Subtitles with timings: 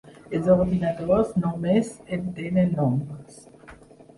[0.37, 3.39] Els ordinadors només entenen nombres.